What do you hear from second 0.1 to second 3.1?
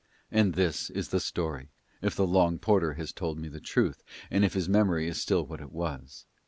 And this is the story, if the long porter